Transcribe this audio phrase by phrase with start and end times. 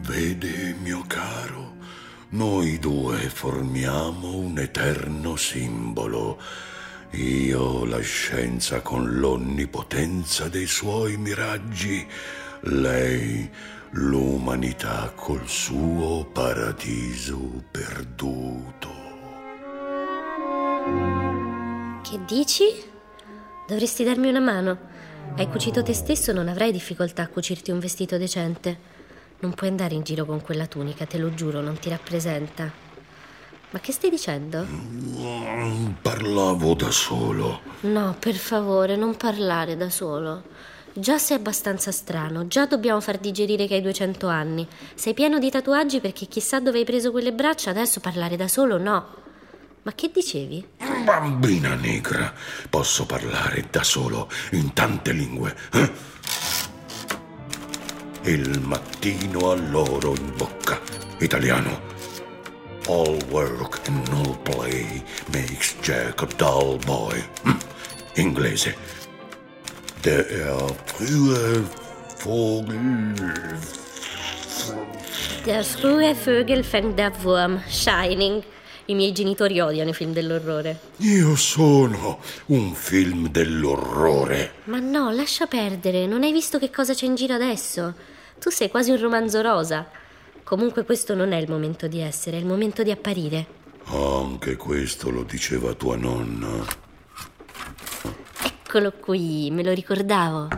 [0.00, 1.76] Vede, mio caro,
[2.30, 6.40] noi due formiamo un eterno simbolo.
[7.12, 12.06] Io la scienza con l'onnipotenza dei suoi miraggi,
[12.62, 13.50] lei
[13.90, 18.90] l'umanità col suo paradiso perduto.
[22.02, 22.64] Che dici?
[23.66, 24.78] Dovresti darmi una mano.
[25.38, 28.94] Hai cucito te stesso, non avrai difficoltà a cucirti un vestito decente.
[29.40, 32.72] Non puoi andare in giro con quella tunica, te lo giuro, non ti rappresenta.
[33.68, 34.66] Ma che stai dicendo?
[36.00, 37.60] Parlavo da solo.
[37.80, 40.44] No, per favore, non parlare da solo.
[40.94, 44.66] Già sei abbastanza strano, già dobbiamo far digerire che hai 200 anni.
[44.94, 48.78] Sei pieno di tatuaggi perché chissà dove hai preso quelle braccia, adesso parlare da solo
[48.78, 49.06] no.
[49.82, 50.66] Ma che dicevi?
[51.06, 52.32] Bambina negra,
[52.68, 55.54] posso parlare da solo in tante lingue.
[55.72, 55.90] eh?
[58.22, 60.80] Il mattino all'oro in bocca.
[61.18, 61.80] Italiano.
[62.88, 65.00] All work and no play
[65.32, 67.22] makes Jack a dull boy.
[67.44, 67.58] Mm.
[68.16, 68.74] Inglese.
[70.02, 70.24] Der
[70.86, 71.62] frühe
[72.18, 73.14] Vogel.
[75.44, 77.60] Der frühe Vögel fängt der Wurm.
[77.68, 78.42] Shining.
[78.88, 80.78] I miei genitori odiano i film dell'orrore.
[80.98, 84.54] Io sono un film dell'orrore.
[84.64, 87.94] Ma no, lascia perdere, non hai visto che cosa c'è in giro adesso?
[88.38, 89.88] Tu sei quasi un romanzo rosa.
[90.44, 93.46] Comunque questo non è il momento di essere, è il momento di apparire.
[93.86, 96.64] Anche questo lo diceva tua nonna.
[98.44, 100.48] Eccolo qui, me lo ricordavo.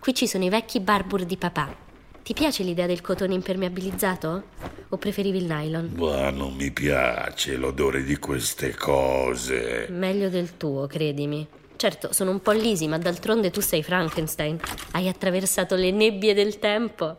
[0.00, 1.83] Qui ci sono i vecchi barbur di papà.
[2.24, 4.44] Ti piace l'idea del cotone impermeabilizzato?
[4.88, 5.92] O preferivi il nylon?
[5.94, 9.88] Ma non mi piace l'odore di queste cose.
[9.90, 11.46] Meglio del tuo, credimi.
[11.76, 14.58] Certo, sono un po' lisi, ma d'altronde tu sei Frankenstein.
[14.92, 17.18] Hai attraversato le nebbie del tempo.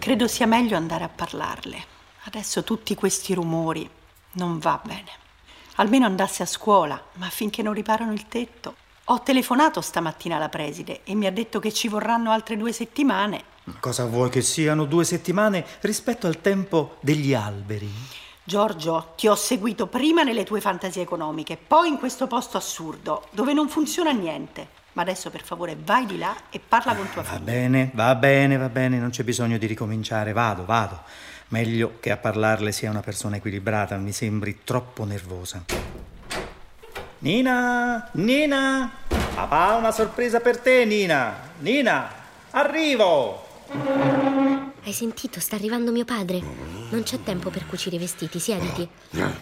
[0.00, 1.78] Credo sia meglio andare a parlarle.
[2.24, 3.88] Adesso tutti questi rumori
[4.32, 5.22] non va bene.
[5.76, 8.82] Almeno andasse a scuola, ma finché non riparano il tetto.
[9.08, 13.42] Ho telefonato stamattina alla preside e mi ha detto che ci vorranno altre due settimane.
[13.78, 17.90] Cosa vuoi che siano due settimane rispetto al tempo degli alberi?
[18.42, 23.52] Giorgio, ti ho seguito prima nelle tue fantasie economiche, poi in questo posto assurdo, dove
[23.52, 24.68] non funziona niente.
[24.94, 27.40] Ma adesso per favore vai di là e parla con tua Va figlia.
[27.40, 30.32] bene, va bene, va bene, non c'è bisogno di ricominciare.
[30.32, 31.00] Vado, vado.
[31.48, 35.64] Meglio che a parlarle sia una persona equilibrata, mi sembri troppo nervosa.
[37.24, 41.34] Nina, Nina, papà ha una sorpresa per te, Nina.
[41.60, 42.12] Nina,
[42.50, 43.46] arrivo.
[44.84, 45.40] Hai sentito?
[45.40, 46.42] Sta arrivando mio padre.
[46.90, 48.86] Non c'è tempo per cucire i vestiti, siediti.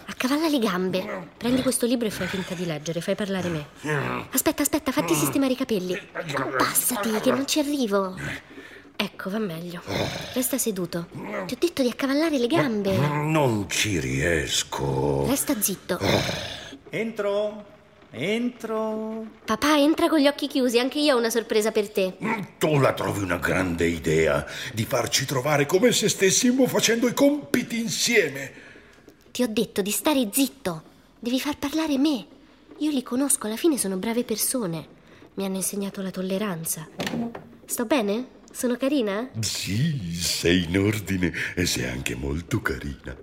[0.05, 1.27] Accavalla le gambe.
[1.35, 3.65] Prendi questo libro e fai finta di leggere, fai parlare me.
[4.31, 5.99] Aspetta, aspetta, fatti sistemare i capelli.
[6.37, 8.15] Abbassati, che non ci arrivo.
[8.95, 9.81] Ecco, va meglio.
[10.31, 11.07] Resta seduto.
[11.11, 12.95] Ti ho detto di accavallare le gambe.
[12.95, 15.25] Non ci riesco.
[15.27, 15.99] Resta zitto.
[16.89, 17.71] Entro,
[18.13, 19.25] entro.
[19.43, 22.15] Papà, entra con gli occhi chiusi, anche io ho una sorpresa per te.
[22.57, 27.79] Tu la trovi una grande idea di farci trovare come se stessimo facendo i compiti
[27.79, 28.51] insieme.
[29.31, 30.83] Ti ho detto di stare zitto.
[31.19, 32.25] Devi far parlare me.
[32.79, 34.87] Io li conosco, alla fine sono brave persone.
[35.35, 36.87] Mi hanno insegnato la tolleranza.
[37.65, 38.41] Sto bene?
[38.51, 39.29] Sono carina?
[39.39, 43.17] Sì, sei in ordine e sei anche molto carina.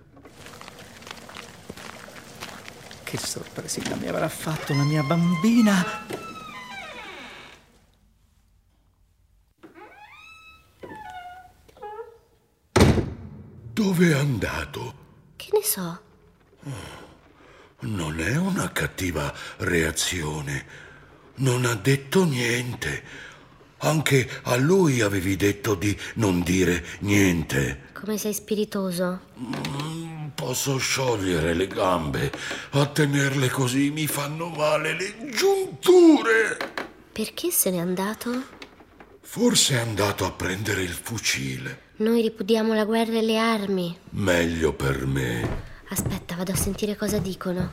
[3.10, 5.84] Che sorpresina mi avrà fatto la mia bambina.
[13.72, 14.94] Dove è andato?
[15.34, 16.00] Che ne so?
[17.80, 20.64] Non è una cattiva reazione.
[21.38, 23.02] Non ha detto niente.
[23.78, 27.88] Anche a lui avevi detto di non dire niente.
[27.92, 29.20] Come sei spiritoso?
[30.50, 32.32] Posso sciogliere le gambe.
[32.70, 36.56] A tenerle così mi fanno male le giunture.
[37.12, 38.46] Perché se n'è andato?
[39.20, 41.92] Forse è andato a prendere il fucile.
[41.98, 43.96] Noi ripudiamo la guerra e le armi.
[44.10, 45.62] Meglio per me.
[45.90, 47.70] Aspetta, vado a sentire cosa dicono.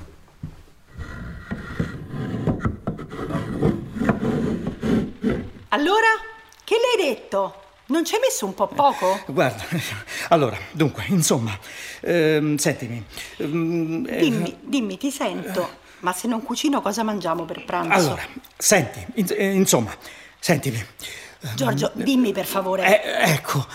[5.70, 6.10] Allora,
[6.64, 7.62] che le hai detto?
[7.90, 9.22] Non ci hai messo un po' poco?
[9.28, 9.64] Guarda,
[10.30, 11.58] allora, dunque, insomma,
[12.02, 13.04] ehm, sentimi.
[13.38, 15.86] ehm, eh, Dimmi, dimmi, ti sento.
[16.00, 17.92] Ma se non cucino cosa mangiamo per pranzo?
[17.94, 18.22] Allora,
[18.58, 19.92] senti, in- eh, insomma,
[20.40, 20.84] sentimi.
[21.56, 23.04] Giorgio, dimmi per favore.
[23.04, 23.66] Eh, ecco,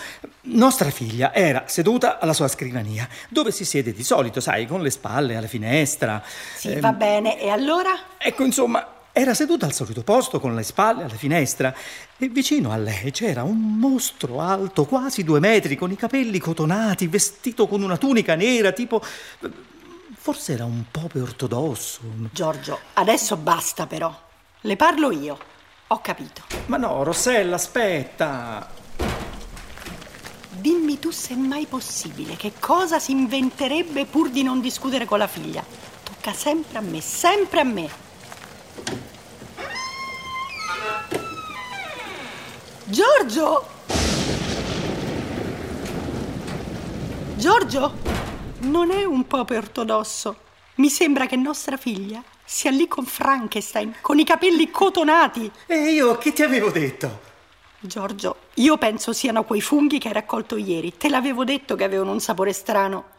[0.43, 4.89] nostra figlia era seduta alla sua scrivania, dove si siede di solito, sai, con le
[4.89, 6.21] spalle alla finestra.
[6.55, 7.39] sì, Ehm, va bene.
[7.39, 7.91] E allora?
[8.17, 8.85] Ecco, insomma,
[9.15, 11.71] Era seduta al solito posto con le spalle alla finestra
[12.17, 17.05] e vicino a lei c'era un mostro alto, quasi due metri, con i capelli cotonati,
[17.05, 19.03] vestito con una tunica nera, tipo...
[20.15, 21.99] Forse era un po' ortodosso.
[22.31, 24.11] Giorgio, adesso basta però.
[24.61, 25.37] Le parlo io.
[25.87, 26.41] Ho capito.
[26.67, 28.67] Ma no, Rossella, aspetta.
[30.49, 35.19] Dimmi tu se è mai possibile che cosa si inventerebbe pur di non discutere con
[35.19, 35.63] la figlia.
[36.03, 38.12] Tocca sempre a me, sempre a me.
[42.85, 43.65] Giorgio!
[47.37, 47.93] Giorgio,
[48.59, 50.35] non è un po' ortodosso.
[50.75, 55.49] Mi sembra che nostra figlia sia lì con Frankenstein, con i capelli cotonati.
[55.65, 57.21] E io che ti avevo detto?
[57.79, 60.97] Giorgio, io penso siano quei funghi che hai raccolto ieri.
[60.97, 63.12] Te l'avevo detto che avevano un sapore strano.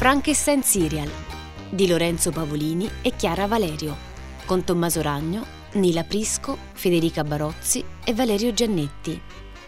[0.00, 1.10] Frankenstein Serial
[1.68, 3.94] di Lorenzo Pavolini e Chiara Valerio,
[4.46, 9.20] con Tommaso Ragno, Nila Prisco, Federica Barozzi e Valerio Giannetti.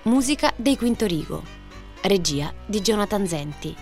[0.04, 1.42] Musica dei Quinto Rigo.
[2.00, 3.76] Regia di Jonathan Zenti.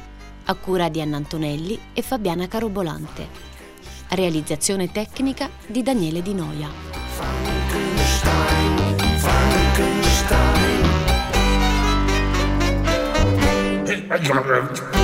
[0.47, 3.29] A cura di Anna Antonelli e Fabiana Carobolante.
[4.09, 6.69] Realizzazione tecnica di Daniele Di Noia.
[7.11, 8.99] Frankenstein,
[13.87, 15.00] Frankenstein.